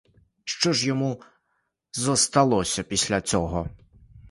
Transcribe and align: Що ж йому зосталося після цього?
Що 0.45 0.73
ж 0.73 0.87
йому 0.87 1.21
зосталося 1.93 2.83
після 2.83 3.21
цього? 3.21 3.69